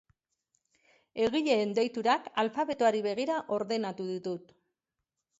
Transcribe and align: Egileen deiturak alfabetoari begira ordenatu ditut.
Egileen 1.25 1.75
deiturak 1.79 2.29
alfabetoari 2.43 3.01
begira 3.09 3.35
ordenatu 3.65 4.07
ditut. 4.13 4.49